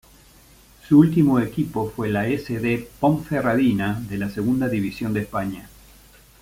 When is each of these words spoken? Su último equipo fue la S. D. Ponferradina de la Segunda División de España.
Su 0.87 0.97
último 0.97 1.39
equipo 1.39 1.91
fue 1.91 2.09
la 2.09 2.27
S. 2.27 2.57
D. 2.59 2.89
Ponferradina 2.99 4.01
de 4.09 4.17
la 4.17 4.31
Segunda 4.31 4.67
División 4.67 5.13
de 5.13 5.19
España. 5.21 5.69